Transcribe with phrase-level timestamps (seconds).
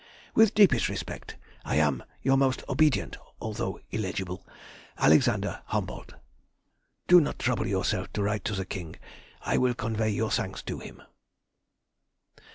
[0.33, 4.43] With the deepest respect, I am your most obedient, although illegible,
[4.97, 6.15] ALEXANDER HUMBOLDT.
[7.07, 8.95] Do not trouble yourself to write to the King;
[9.45, 11.03] I will convey your thanks to him.